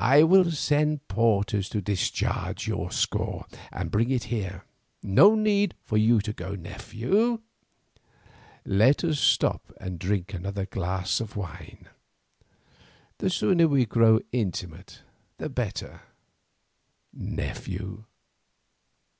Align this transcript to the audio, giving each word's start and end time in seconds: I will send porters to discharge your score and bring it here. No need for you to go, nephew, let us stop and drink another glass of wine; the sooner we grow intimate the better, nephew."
I 0.00 0.24
will 0.24 0.50
send 0.50 1.06
porters 1.06 1.68
to 1.68 1.80
discharge 1.80 2.66
your 2.66 2.90
score 2.90 3.46
and 3.70 3.92
bring 3.92 4.10
it 4.10 4.24
here. 4.24 4.64
No 5.04 5.36
need 5.36 5.76
for 5.84 5.96
you 5.96 6.20
to 6.22 6.32
go, 6.32 6.56
nephew, 6.56 7.42
let 8.64 9.04
us 9.04 9.20
stop 9.20 9.72
and 9.80 10.00
drink 10.00 10.34
another 10.34 10.66
glass 10.66 11.20
of 11.20 11.36
wine; 11.36 11.86
the 13.18 13.30
sooner 13.30 13.68
we 13.68 13.86
grow 13.86 14.18
intimate 14.32 15.02
the 15.38 15.48
better, 15.48 16.00
nephew." 17.12 18.02